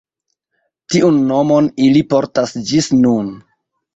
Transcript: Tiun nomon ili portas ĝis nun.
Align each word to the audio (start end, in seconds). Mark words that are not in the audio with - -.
Tiun 0.93 1.19
nomon 1.31 1.69
ili 1.87 2.03
portas 2.13 2.57
ĝis 2.71 2.91
nun. 3.05 3.29